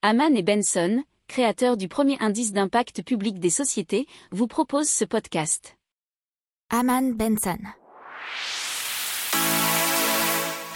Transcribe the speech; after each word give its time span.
Haman 0.00 0.36
et 0.36 0.44
Benson, 0.44 1.02
créateurs 1.26 1.76
du 1.76 1.88
premier 1.88 2.16
indice 2.20 2.52
d'impact 2.52 3.02
public 3.02 3.40
des 3.40 3.50
sociétés, 3.50 4.06
vous 4.30 4.46
proposent 4.46 4.88
ce 4.88 5.04
podcast. 5.04 5.76
Haman 6.70 7.16
Benson. 7.16 7.58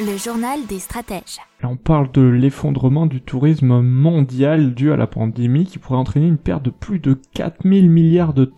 Le 0.00 0.16
journal 0.16 0.66
des 0.66 0.80
stratèges. 0.80 1.38
On 1.62 1.76
parle 1.76 2.10
de 2.10 2.22
l'effondrement 2.22 3.06
du 3.06 3.20
tourisme 3.20 3.80
mondial 3.80 4.74
dû 4.74 4.90
à 4.92 4.96
la 4.96 5.06
pandémie 5.06 5.66
qui 5.66 5.78
pourrait 5.78 5.98
entraîner 5.98 6.26
une 6.26 6.36
perte 6.36 6.64
de 6.64 6.70
plus 6.70 6.98
de 6.98 7.16
4000 7.34 7.88
milliards 7.88 8.34
de, 8.34 8.50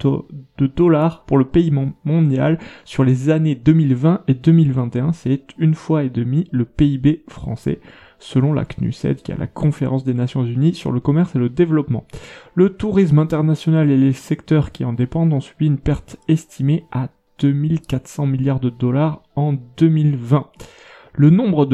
de 0.58 0.66
dollars 0.66 1.24
pour 1.24 1.38
le 1.38 1.44
pays 1.44 1.72
mondial 2.04 2.58
sur 2.84 3.04
les 3.04 3.30
années 3.30 3.54
2020 3.54 4.22
et 4.28 4.34
2021. 4.34 5.12
C'est 5.12 5.46
une 5.58 5.74
fois 5.74 6.04
et 6.04 6.10
demi 6.10 6.46
le 6.52 6.64
PIB 6.64 7.24
français 7.28 7.80
selon 8.18 8.52
la 8.52 8.64
CNUSED, 8.64 9.22
qui 9.22 9.32
est 9.32 9.36
la 9.36 9.46
Conférence 9.46 10.04
des 10.04 10.14
Nations 10.14 10.44
Unies 10.44 10.74
sur 10.74 10.92
le 10.92 11.00
commerce 11.00 11.36
et 11.36 11.38
le 11.38 11.50
développement. 11.50 12.06
Le 12.54 12.70
tourisme 12.70 13.18
international 13.18 13.90
et 13.90 13.98
les 13.98 14.12
secteurs 14.12 14.72
qui 14.72 14.84
en 14.84 14.92
dépendent 14.92 15.32
ont 15.32 15.40
subi 15.40 15.66
une 15.66 15.78
perte 15.78 16.16
estimée 16.28 16.84
à 16.90 17.08
2400 17.40 18.26
milliards 18.26 18.60
de 18.60 18.70
dollars 18.70 19.22
en 19.36 19.54
2020. 19.76 20.46
Le 21.16 21.30
nombre 21.30 21.64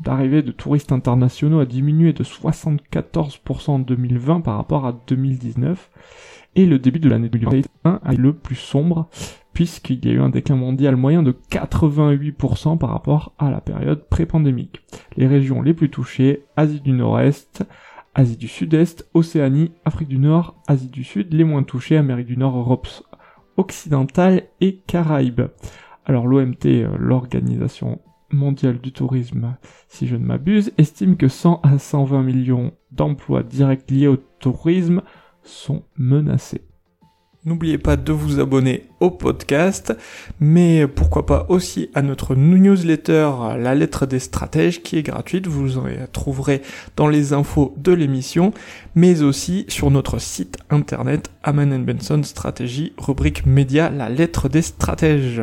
d'arrivées 0.00 0.42
de 0.42 0.50
touristes 0.50 0.90
internationaux 0.92 1.60
a 1.60 1.66
diminué 1.66 2.14
de 2.14 2.24
74% 2.24 3.70
en 3.70 3.78
2020 3.78 4.40
par 4.40 4.56
rapport 4.56 4.86
à 4.86 4.98
2019 5.06 5.90
et 6.56 6.64
le 6.64 6.78
début 6.78 6.98
de 6.98 7.10
l'année 7.10 7.28
2021 7.28 8.00
est 8.10 8.16
le 8.16 8.32
plus 8.32 8.54
sombre 8.54 9.10
puisqu'il 9.52 10.04
y 10.06 10.08
a 10.08 10.12
eu 10.14 10.20
un 10.20 10.30
déclin 10.30 10.56
mondial 10.56 10.96
moyen 10.96 11.22
de 11.22 11.32
88% 11.32 12.78
par 12.78 12.88
rapport 12.88 13.34
à 13.38 13.50
la 13.50 13.60
période 13.60 14.08
pré-pandémique. 14.08 14.80
Les 15.16 15.26
régions 15.26 15.60
les 15.60 15.74
plus 15.74 15.90
touchées, 15.90 16.44
Asie 16.56 16.80
du 16.80 16.92
Nord-Est, 16.92 17.64
Asie 18.14 18.38
du 18.38 18.48
Sud-Est, 18.48 19.08
Océanie, 19.12 19.72
Afrique 19.84 20.08
du 20.08 20.18
Nord, 20.18 20.56
Asie 20.68 20.88
du 20.88 21.04
Sud, 21.04 21.34
les 21.34 21.44
moins 21.44 21.64
touchées, 21.64 21.98
Amérique 21.98 22.28
du 22.28 22.38
Nord, 22.38 22.56
Europe 22.56 22.88
occidentale 23.58 24.44
et 24.62 24.76
Caraïbes. 24.86 25.48
Alors 26.06 26.26
l'OMT, 26.26 26.66
euh, 26.66 26.96
l'Organisation 26.98 28.00
mondiale 28.30 28.78
du 28.78 28.92
tourisme, 28.92 29.56
si 29.88 30.06
je 30.06 30.16
ne 30.16 30.24
m'abuse, 30.24 30.72
estime 30.78 31.16
que 31.16 31.28
100 31.28 31.60
à 31.62 31.78
120 31.78 32.22
millions 32.22 32.72
d'emplois 32.92 33.42
directs 33.42 33.90
liés 33.90 34.08
au 34.08 34.16
tourisme 34.16 35.02
sont 35.42 35.82
menacés. 35.96 36.62
N'oubliez 37.46 37.76
pas 37.76 37.96
de 37.96 38.10
vous 38.10 38.40
abonner 38.40 38.84
au 39.00 39.10
podcast, 39.10 39.94
mais 40.40 40.86
pourquoi 40.86 41.26
pas 41.26 41.44
aussi 41.50 41.90
à 41.92 42.00
notre 42.00 42.34
newsletter 42.34 43.30
La 43.58 43.74
lettre 43.74 44.06
des 44.06 44.18
stratèges 44.18 44.82
qui 44.82 44.96
est 44.96 45.02
gratuite, 45.02 45.46
vous 45.46 45.76
en 45.76 45.84
trouverez 46.10 46.62
dans 46.96 47.06
les 47.06 47.34
infos 47.34 47.74
de 47.76 47.92
l'émission, 47.92 48.54
mais 48.94 49.20
aussi 49.20 49.66
sur 49.68 49.90
notre 49.90 50.18
site 50.18 50.56
internet 50.70 51.30
Aman 51.42 51.84
Benson 51.84 52.22
Stratégie, 52.22 52.94
rubrique 52.96 53.44
média 53.44 53.90
La 53.90 54.08
lettre 54.08 54.48
des 54.48 54.62
stratèges. 54.62 55.42